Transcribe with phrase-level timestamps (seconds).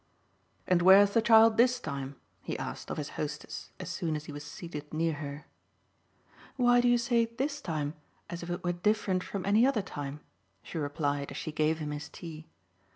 [0.65, 4.31] "And where's the child this time?" he asked of his hostess as soon as he
[4.31, 5.45] was seated near her.
[6.55, 7.93] "Why do you say 'this time'
[8.27, 10.21] as if it were different from any other time?"
[10.63, 12.47] she replied as she gave him his tea.